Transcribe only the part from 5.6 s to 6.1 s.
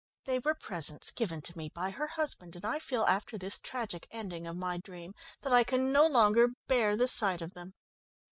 can no